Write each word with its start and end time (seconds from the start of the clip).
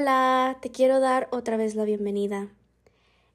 Hola, 0.00 0.56
te 0.62 0.70
quiero 0.70 0.98
dar 0.98 1.28
otra 1.30 1.58
vez 1.58 1.74
la 1.74 1.84
bienvenida. 1.84 2.48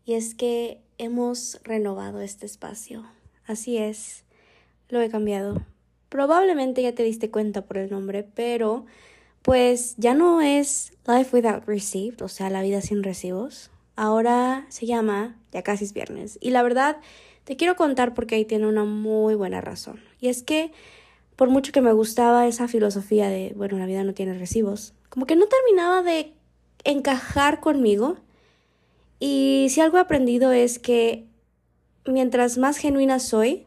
Y 0.03 0.15
es 0.15 0.33
que 0.33 0.81
hemos 0.97 1.59
renovado 1.63 2.21
este 2.21 2.47
espacio. 2.47 3.05
Así 3.45 3.77
es, 3.77 4.23
lo 4.89 4.99
he 4.99 5.11
cambiado. 5.11 5.61
Probablemente 6.09 6.81
ya 6.81 6.95
te 6.95 7.03
diste 7.03 7.29
cuenta 7.29 7.61
por 7.61 7.77
el 7.77 7.91
nombre, 7.91 8.23
pero 8.23 8.87
pues 9.43 9.93
ya 9.97 10.15
no 10.15 10.41
es 10.41 10.93
Life 11.05 11.35
Without 11.37 11.67
Received, 11.67 12.23
o 12.23 12.27
sea, 12.29 12.49
la 12.49 12.63
vida 12.63 12.81
sin 12.81 13.03
recibos. 13.03 13.69
Ahora 13.95 14.65
se 14.69 14.87
llama 14.87 15.37
Ya 15.51 15.61
casi 15.61 15.83
es 15.85 15.93
viernes. 15.93 16.39
Y 16.41 16.49
la 16.49 16.63
verdad, 16.63 16.97
te 17.43 17.57
quiero 17.57 17.75
contar 17.75 18.15
porque 18.15 18.33
ahí 18.33 18.45
tiene 18.45 18.65
una 18.65 18.85
muy 18.85 19.35
buena 19.35 19.61
razón. 19.61 20.01
Y 20.19 20.29
es 20.29 20.41
que 20.41 20.71
por 21.35 21.49
mucho 21.49 21.71
que 21.71 21.81
me 21.81 21.93
gustaba 21.93 22.47
esa 22.47 22.67
filosofía 22.67 23.29
de, 23.29 23.53
bueno, 23.55 23.77
la 23.77 23.85
vida 23.85 24.03
no 24.03 24.15
tiene 24.15 24.33
recibos, 24.33 24.95
como 25.09 25.27
que 25.27 25.35
no 25.35 25.45
terminaba 25.45 26.01
de 26.01 26.33
encajar 26.85 27.59
conmigo. 27.59 28.17
Y 29.19 29.67
si 29.69 29.81
algo 29.81 29.97
he 29.97 30.01
aprendido 30.01 30.51
es 30.51 30.79
que 30.79 31.25
mientras 32.05 32.57
más 32.57 32.77
genuina 32.77 33.19
soy, 33.19 33.65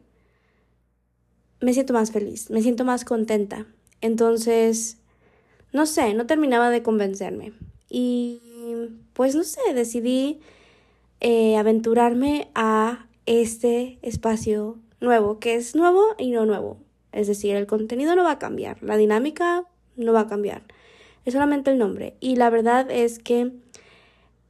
me 1.60 1.74
siento 1.74 1.92
más 1.92 2.12
feliz, 2.12 2.50
me 2.50 2.62
siento 2.62 2.84
más 2.84 3.04
contenta. 3.04 3.66
Entonces, 4.00 4.98
no 5.72 5.86
sé, 5.86 6.14
no 6.14 6.27
terminaba 6.27 6.70
de 6.70 6.82
convencerme. 6.82 7.52
Y 7.91 8.41
pues 9.12 9.34
no 9.34 9.42
sé, 9.42 9.60
decidí 9.74 10.41
eh, 11.20 11.56
aventurarme 11.56 12.48
a 12.55 13.06
este 13.27 13.98
espacio 14.02 14.78
nuevo, 15.00 15.38
que 15.38 15.56
es 15.56 15.74
nuevo 15.74 16.02
y 16.19 16.30
no 16.30 16.46
nuevo. 16.46 16.78
Es 17.12 17.27
decir, 17.27 17.56
el 17.56 17.66
contenido 17.66 18.14
no 18.14 18.22
va 18.22 18.32
a 18.32 18.38
cambiar, 18.38 18.82
la 18.82 18.96
dinámica 18.96 19.64
no 19.97 20.12
va 20.12 20.20
a 20.20 20.27
cambiar 20.28 20.62
es 21.29 21.34
solamente 21.34 21.71
el 21.71 21.79
nombre. 21.79 22.17
Y 22.21 22.37
la 22.37 22.51
verdad 22.51 22.91
es 22.91 23.19
que 23.19 23.53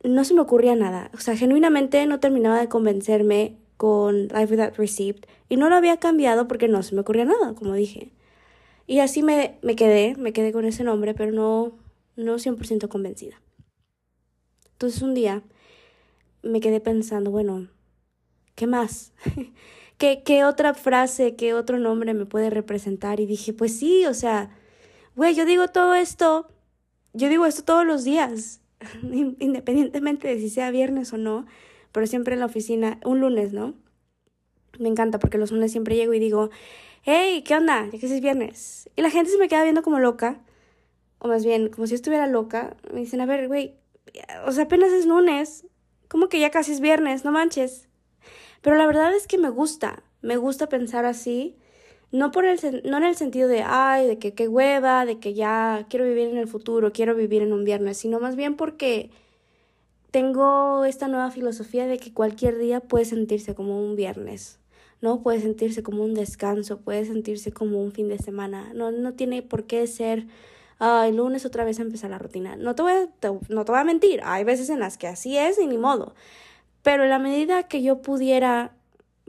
no 0.02 0.24
se 0.24 0.34
me 0.34 0.40
ocurría 0.40 0.74
nada. 0.76 1.10
O 1.14 1.18
sea, 1.18 1.36
genuinamente 1.36 2.04
no 2.06 2.20
terminaba 2.20 2.58
de 2.58 2.68
convencerme 2.68 3.56
con 3.76 4.28
Life 4.28 4.48
Without 4.50 4.76
Receipt 4.76 5.26
y 5.48 5.56
no 5.56 5.68
lo 5.68 5.76
había 5.76 5.98
cambiado 5.98 6.48
porque 6.48 6.68
no 6.68 6.82
se 6.82 6.94
me 6.94 7.00
ocurría 7.00 7.24
nada, 7.24 7.54
como 7.54 7.74
dije. 7.74 8.12
Y 8.86 9.00
así 9.00 9.22
me, 9.22 9.58
me 9.62 9.76
quedé, 9.76 10.14
me 10.16 10.32
quedé 10.32 10.52
con 10.52 10.64
ese 10.64 10.84
nombre, 10.84 11.14
pero 11.14 11.32
no, 11.32 11.72
no 12.16 12.34
100% 12.36 12.88
convencida. 12.88 13.40
Entonces 14.72 15.02
un 15.02 15.14
día 15.14 15.42
me 16.42 16.60
quedé 16.60 16.80
pensando, 16.80 17.30
bueno, 17.30 17.68
¿qué 18.54 18.66
más? 18.66 19.12
¿Qué, 19.98 20.22
¿Qué 20.24 20.44
otra 20.44 20.74
frase, 20.74 21.34
qué 21.34 21.54
otro 21.54 21.78
nombre 21.78 22.14
me 22.14 22.24
puede 22.24 22.50
representar? 22.50 23.18
Y 23.18 23.26
dije, 23.26 23.52
pues 23.52 23.76
sí, 23.76 24.06
o 24.06 24.14
sea, 24.14 24.56
güey, 25.16 25.34
yo 25.34 25.44
digo 25.44 25.68
todo 25.68 25.96
esto 25.96 26.48
yo 27.18 27.28
digo 27.28 27.46
esto 27.46 27.64
todos 27.64 27.84
los 27.84 28.04
días, 28.04 28.60
independientemente 29.02 30.28
de 30.28 30.38
si 30.38 30.48
sea 30.48 30.70
viernes 30.70 31.12
o 31.12 31.18
no, 31.18 31.46
pero 31.92 32.06
siempre 32.06 32.34
en 32.34 32.40
la 32.40 32.46
oficina, 32.46 32.98
un 33.04 33.20
lunes, 33.20 33.52
¿no? 33.52 33.74
Me 34.78 34.88
encanta 34.88 35.18
porque 35.18 35.38
los 35.38 35.50
lunes 35.50 35.72
siempre 35.72 35.96
llego 35.96 36.14
y 36.14 36.20
digo, 36.20 36.50
hey, 37.02 37.42
¿qué 37.44 37.56
onda? 37.56 37.88
Ya 37.90 37.98
que 37.98 38.06
es 38.06 38.20
viernes. 38.20 38.88
Y 38.94 39.02
la 39.02 39.10
gente 39.10 39.30
se 39.30 39.38
me 39.38 39.48
queda 39.48 39.64
viendo 39.64 39.82
como 39.82 39.98
loca, 39.98 40.40
o 41.18 41.26
más 41.26 41.44
bien, 41.44 41.68
como 41.70 41.86
si 41.88 41.94
estuviera 41.94 42.28
loca. 42.28 42.76
Me 42.92 43.00
dicen, 43.00 43.20
a 43.20 43.26
ver, 43.26 43.48
güey, 43.48 43.74
o 44.46 44.52
sea, 44.52 44.64
apenas 44.64 44.92
es 44.92 45.04
lunes, 45.04 45.66
como 46.06 46.28
que 46.28 46.38
ya 46.38 46.50
casi 46.50 46.72
es 46.72 46.80
viernes, 46.80 47.24
no 47.24 47.32
manches. 47.32 47.88
Pero 48.62 48.76
la 48.76 48.86
verdad 48.86 49.14
es 49.14 49.26
que 49.26 49.38
me 49.38 49.50
gusta, 49.50 50.04
me 50.22 50.36
gusta 50.36 50.68
pensar 50.68 51.04
así 51.04 51.56
no, 52.10 52.30
por 52.30 52.44
el, 52.46 52.82
no 52.84 52.96
en 52.96 53.04
el 53.04 53.16
sentido 53.16 53.48
de, 53.48 53.62
ay, 53.62 54.06
de 54.06 54.18
que 54.18 54.32
qué 54.32 54.48
hueva, 54.48 55.04
de 55.04 55.18
que 55.18 55.34
ya 55.34 55.86
quiero 55.90 56.06
vivir 56.06 56.28
en 56.28 56.38
el 56.38 56.48
futuro, 56.48 56.92
quiero 56.92 57.14
vivir 57.14 57.42
en 57.42 57.52
un 57.52 57.64
viernes, 57.64 57.98
sino 57.98 58.18
más 58.18 58.34
bien 58.34 58.56
porque 58.56 59.10
tengo 60.10 60.84
esta 60.84 61.08
nueva 61.08 61.30
filosofía 61.30 61.86
de 61.86 61.98
que 61.98 62.14
cualquier 62.14 62.58
día 62.58 62.80
puede 62.80 63.04
sentirse 63.04 63.54
como 63.54 63.78
un 63.84 63.94
viernes, 63.94 64.58
¿no? 65.02 65.22
Puede 65.22 65.40
sentirse 65.40 65.82
como 65.82 66.02
un 66.02 66.14
descanso, 66.14 66.78
puede 66.80 67.04
sentirse 67.04 67.52
como 67.52 67.82
un 67.82 67.92
fin 67.92 68.08
de 68.08 68.18
semana, 68.18 68.72
no, 68.74 68.90
no 68.90 69.12
tiene 69.12 69.42
por 69.42 69.64
qué 69.64 69.86
ser, 69.86 70.26
ay, 70.78 71.12
lunes 71.12 71.44
otra 71.44 71.64
vez 71.64 71.78
empieza 71.78 72.08
la 72.08 72.18
rutina. 72.18 72.56
No 72.56 72.74
te, 72.74 72.82
voy 72.82 72.92
no 73.48 73.64
te 73.64 73.72
voy 73.72 73.80
a 73.80 73.84
mentir, 73.84 74.20
hay 74.24 74.44
veces 74.44 74.70
en 74.70 74.80
las 74.80 74.96
que 74.96 75.08
así 75.08 75.36
es 75.36 75.58
y 75.58 75.66
ni 75.66 75.76
modo, 75.76 76.14
pero 76.82 77.04
en 77.04 77.10
la 77.10 77.18
medida 77.18 77.64
que 77.64 77.82
yo 77.82 78.00
pudiera, 78.00 78.72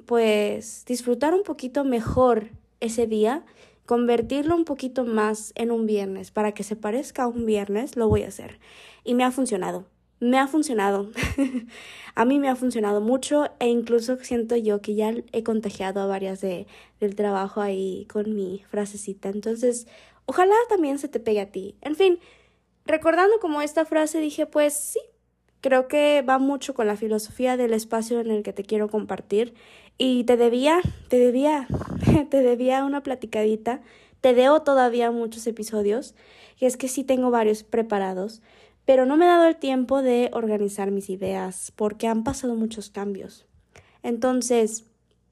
pues, 0.06 0.86
disfrutar 0.86 1.34
un 1.34 1.44
poquito 1.44 1.84
mejor 1.84 2.48
ese 2.80 3.08
día, 3.08 3.46
convertirlo 3.86 4.56
un 4.56 4.66
poquito 4.66 5.06
más 5.06 5.52
en 5.56 5.72
un 5.72 5.86
viernes 5.86 6.32
para 6.32 6.54
que 6.54 6.64
se 6.64 6.76
parezca 6.76 7.24
a 7.24 7.28
un 7.28 7.46
viernes, 7.46 7.96
lo 7.96 8.08
voy 8.08 8.24
a 8.24 8.28
hacer. 8.28 8.60
Y 9.04 9.16
me 9.16 9.24
ha 9.24 9.32
funcionado. 9.32 9.86
Me 10.20 10.38
ha 10.38 10.48
funcionado. 10.48 11.10
a 12.16 12.26
mí 12.26 12.40
me 12.40 12.50
ha 12.50 12.56
funcionado 12.56 13.02
mucho 13.02 13.46
e 13.60 13.68
incluso 13.68 14.18
siento 14.18 14.56
yo 14.56 14.82
que 14.82 14.96
ya 14.96 15.14
he 15.32 15.44
contagiado 15.44 16.02
a 16.02 16.06
varias 16.06 16.42
de, 16.42 16.68
del 17.00 17.16
trabajo 17.16 17.62
ahí 17.62 18.06
con 18.12 18.36
mi 18.36 18.64
frasecita. 18.70 19.30
Entonces, 19.30 19.88
ojalá 20.26 20.56
también 20.68 21.00
se 21.00 21.08
te 21.08 21.20
pegue 21.20 21.42
a 21.42 21.52
ti. 21.52 21.76
En 21.82 21.96
fin, 21.96 22.20
recordando 22.86 23.40
como 23.40 23.62
esta 23.62 23.86
frase 23.86 24.20
dije, 24.20 24.46
pues 24.46 24.74
sí, 24.74 25.00
creo 25.62 25.88
que 25.88 26.22
va 26.22 26.38
mucho 26.38 26.74
con 26.74 26.88
la 26.88 26.96
filosofía 26.96 27.58
del 27.58 27.74
espacio 27.74 28.20
en 28.20 28.32
el 28.32 28.44
que 28.44 28.54
te 28.54 28.64
quiero 28.64 28.90
compartir 28.90 29.54
y 29.98 30.24
te 30.24 30.38
debía, 30.38 30.80
te 31.10 31.20
debía, 31.20 31.68
te 32.30 32.42
debía 32.42 32.86
una 32.86 33.04
platicadita. 33.04 33.82
Te 34.22 34.34
debo 34.34 34.62
todavía 34.62 35.12
muchos 35.12 35.46
episodios. 35.48 36.16
Y 36.58 36.66
es 36.66 36.78
que 36.78 36.88
sí 36.88 37.04
tengo 37.04 37.32
varios 37.32 37.64
preparados. 37.64 38.42
Pero 38.86 39.06
no 39.06 39.18
me 39.18 39.26
he 39.26 39.28
dado 39.28 39.46
el 39.46 39.58
tiempo 39.58 40.02
de 40.02 40.30
organizar 40.34 40.92
mis 40.92 41.10
ideas 41.10 41.72
porque 41.76 42.08
han 42.08 42.24
pasado 42.24 42.56
muchos 42.56 42.90
cambios. 42.90 43.46
Entonces, 44.02 44.86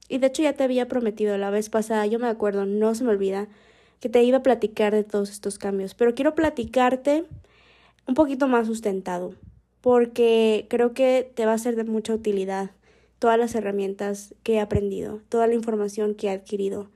y 0.08 0.18
de 0.18 0.28
hecho 0.28 0.42
ya 0.42 0.52
te 0.52 0.64
había 0.64 0.86
prometido 0.86 1.36
la 1.38 1.50
vez 1.50 1.70
pasada, 1.70 2.06
yo 2.06 2.18
me 2.18 2.28
acuerdo, 2.28 2.66
no 2.66 2.94
se 2.94 3.04
me 3.04 3.10
olvida, 3.10 3.48
que 4.00 4.08
te 4.08 4.22
iba 4.22 4.38
a 4.38 4.42
platicar 4.42 4.94
de 4.94 5.02
todos 5.02 5.30
estos 5.30 5.58
cambios. 5.58 5.94
Pero 5.94 6.14
quiero 6.14 6.34
platicarte 6.34 7.24
un 8.06 8.14
poquito 8.14 8.48
más 8.48 8.66
sustentado 8.66 9.34
porque 9.88 10.66
creo 10.68 10.92
que 10.92 11.32
te 11.34 11.46
va 11.46 11.54
a 11.54 11.58
ser 11.58 11.74
de 11.74 11.82
mucha 11.82 12.12
utilidad 12.12 12.72
todas 13.18 13.38
las 13.38 13.54
herramientas 13.54 14.34
que 14.42 14.56
he 14.56 14.60
aprendido, 14.60 15.22
toda 15.30 15.46
la 15.46 15.54
información 15.54 16.14
que 16.14 16.26
he 16.26 16.30
adquirido 16.30 16.90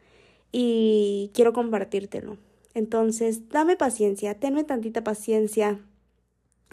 y 0.53 1.31
quiero 1.32 1.54
compartírtelo. 1.54 2.36
Entonces, 2.75 3.48
dame 3.48 3.76
paciencia, 3.76 4.38
tenme 4.38 4.62
tantita 4.62 5.02
paciencia. 5.02 5.81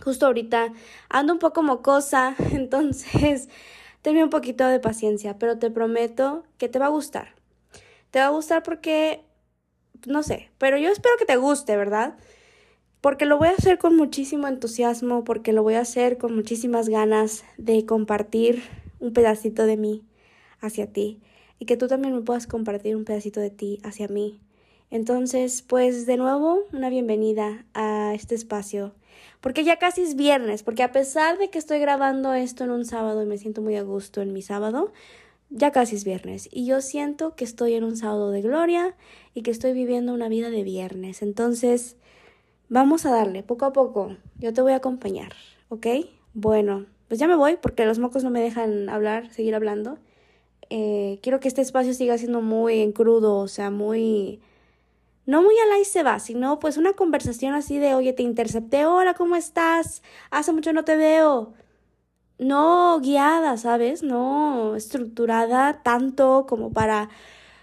Justo 0.04 0.26
ahorita 0.26 0.74
ando 1.08 1.32
un 1.32 1.40
poco 1.40 1.64
mocosa, 1.64 2.36
entonces 2.52 3.48
tenme 4.02 4.22
un 4.22 4.30
poquito 4.30 4.68
de 4.68 4.82
paciencia, 4.82 5.40
pero 5.40 5.58
te 5.58 5.72
prometo 5.72 6.44
que 6.58 6.68
te 6.68 6.80
va 6.80 6.88
a 6.88 6.90
gustar. 6.90 7.34
Te 8.12 8.20
va 8.20 8.26
a 8.26 8.32
gustar 8.32 8.62
porque, 8.64 9.24
no 10.06 10.22
sé, 10.24 10.52
pero 10.58 10.78
yo 10.78 10.90
espero 10.90 11.16
que 11.18 11.24
te 11.24 11.38
guste, 11.38 11.78
¿verdad? 11.78 12.18
Porque 13.02 13.26
lo 13.26 13.38
voy 13.38 13.48
a 13.48 13.52
hacer 13.52 13.78
con 13.78 13.96
muchísimo 13.96 14.48
entusiasmo, 14.48 15.24
porque 15.24 15.54
lo 15.54 15.64
voy 15.64 15.76
a 15.76 15.82
hacer 15.82 16.18
con 16.18 16.36
muchísimas 16.36 16.90
ganas 16.90 17.46
de 17.58 17.86
compartir 17.86 18.62
un 19.00 19.14
pedacito 19.14 19.66
de 19.66 19.78
mí 19.78 20.04
hacia 20.60 20.92
ti 20.92 21.22
y 21.60 21.66
que 21.66 21.78
tú 21.78 21.88
también 21.88 22.16
me 22.16 22.22
puedas 22.22 22.48
compartir 22.48 22.96
un 22.96 23.06
pedacito 23.06 23.40
de 23.40 23.50
ti 23.50 23.80
hacia 23.84 24.08
mí. 24.08 24.42
Entonces, 24.92 25.62
pues 25.62 26.06
de 26.08 26.18
nuevo, 26.18 26.64
una 26.74 26.90
bienvenida 26.90 27.66
a 27.74 28.14
este 28.16 28.34
espacio, 28.34 28.94
porque 29.40 29.64
ya 29.64 29.78
casi 29.78 30.02
es 30.02 30.16
viernes, 30.16 30.64
porque 30.64 30.84
a 30.84 30.92
pesar 30.92 31.38
de 31.38 31.50
que 31.50 31.60
estoy 31.60 31.80
grabando 31.80 32.34
esto 32.34 32.64
en 32.64 32.72
un 32.72 32.86
sábado 32.86 33.22
y 33.22 33.28
me 33.28 33.38
siento 33.38 33.62
muy 33.62 33.76
a 33.76 33.84
gusto 33.84 34.22
en 34.22 34.34
mi 34.34 34.42
sábado, 34.42 34.92
ya 35.52 35.72
casi 35.72 35.96
es 35.96 36.06
viernes 36.06 36.50
y 36.52 36.66
yo 36.66 36.82
siento 36.82 37.36
que 37.36 37.44
estoy 37.44 37.74
en 37.74 37.84
un 37.84 37.98
sábado 37.98 38.32
de 38.32 38.42
gloria 38.42 38.96
y 39.34 39.42
que 39.42 39.52
estoy 39.52 39.74
viviendo 39.74 40.14
una 40.14 40.30
vida 40.30 40.50
de 40.50 40.64
viernes. 40.64 41.22
Entonces, 41.22 41.96
vamos 42.70 43.06
a 43.06 43.12
darle 43.12 43.44
poco 43.44 43.66
a 43.66 43.74
poco. 43.74 44.16
Yo 44.38 44.54
te 44.54 44.62
voy 44.62 44.74
a 44.74 44.78
acompañar, 44.78 45.34
¿ok? 45.70 45.88
Bueno, 46.34 46.86
pues 47.08 47.20
ya 47.20 47.28
me 47.28 47.36
voy 47.36 47.58
porque 47.62 47.86
los 47.86 48.00
mocos 48.00 48.24
no 48.24 48.30
me 48.30 48.42
dejan 48.42 48.88
hablar, 48.90 49.32
seguir 49.32 49.56
hablando. 49.56 49.98
Eh, 50.70 51.20
quiero 51.24 51.40
que 51.40 51.48
este 51.48 51.62
espacio 51.62 51.94
siga 51.94 52.18
siendo 52.18 52.42
muy 52.42 52.80
en 52.82 52.92
crudo, 52.92 53.38
o 53.38 53.48
sea, 53.48 53.72
muy... 53.72 54.40
No 55.26 55.44
muy 55.44 55.56
al 55.60 55.72
ahí 55.72 55.86
se 55.86 56.02
va, 56.02 56.20
sino 56.20 56.60
pues 56.60 56.78
una 56.78 56.94
conversación 56.94 57.54
así 57.54 57.78
de, 57.78 57.94
oye, 57.94 58.14
te 58.14 58.24
intercepté, 58.24 58.86
hola, 58.86 59.14
¿cómo 59.14 59.36
estás? 59.36 60.02
Hace 60.32 60.54
mucho 60.54 60.74
no 60.74 60.84
te 60.86 60.96
veo. 60.96 61.54
No 62.40 63.00
guiada, 63.02 63.58
¿sabes? 63.58 64.02
No 64.02 64.76
estructurada 64.76 65.84
tanto 65.84 66.46
como 66.48 66.72
para 66.72 67.10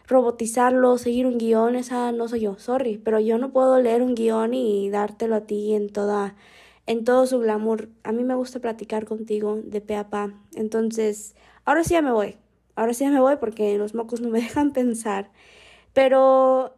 robotizarlo, 0.07 0.99
seguir 0.99 1.27
un 1.27 1.39
guion, 1.39 1.77
esa 1.77 2.13
no 2.13 2.29
soy 2.29 2.41
yo, 2.41 2.59
sorry, 2.59 2.99
pero 2.99 3.21
yo 3.21 3.39
no 3.39 3.53
puedo 3.53 3.81
leer 3.81 4.03
un 4.03 4.15
guion 4.15 4.55
y 4.55 4.91
dártelo 4.91 5.37
a 5.37 5.41
ti 5.43 5.75
en 5.75 5.91
toda 5.91 6.37
en 6.87 7.05
todo 7.05 7.27
su 7.27 7.41
glamour. 7.41 7.89
A 8.05 8.13
mí 8.13 8.25
me 8.25 8.35
gusta 8.35 8.61
platicar 8.61 9.07
contigo 9.07 9.61
de 9.65 9.81
pe 9.81 9.97
a 9.97 10.09
pa. 10.09 10.35
Entonces, 10.55 11.35
ahora 11.65 11.85
sí 11.85 11.95
ya 11.95 12.03
me 12.03 12.13
voy. 12.13 12.37
Ahora 12.77 12.95
sí 12.95 13.05
ya 13.05 13.11
me 13.11 13.21
voy 13.21 13.37
porque 13.37 13.77
los 13.79 13.95
mocos 13.95 14.21
no 14.21 14.29
me 14.31 14.41
dejan 14.43 14.73
pensar. 14.73 15.31
Pero, 15.93 16.77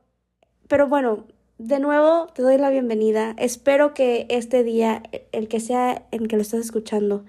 pero 0.69 0.89
bueno, 0.89 1.27
de 1.59 1.81
nuevo 1.81 2.29
te 2.35 2.43
doy 2.43 2.57
la 2.59 2.71
bienvenida. 2.71 3.35
Espero 3.39 3.95
que 3.95 4.27
este 4.31 4.65
día, 4.65 5.03
el 5.33 5.49
que 5.49 5.61
sea 5.61 6.07
en 6.11 6.27
que 6.27 6.37
lo 6.37 6.43
estás 6.43 6.61
escuchando, 6.61 7.25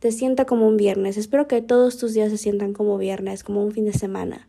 te 0.00 0.12
sienta 0.12 0.44
como 0.44 0.66
un 0.68 0.76
viernes. 0.76 1.16
Espero 1.16 1.48
que 1.48 1.62
todos 1.62 1.98
tus 1.98 2.14
días 2.14 2.30
se 2.30 2.38
sientan 2.38 2.72
como 2.72 2.98
viernes, 2.98 3.42
como 3.44 3.64
un 3.64 3.72
fin 3.72 3.84
de 3.84 3.92
semana. 3.92 4.48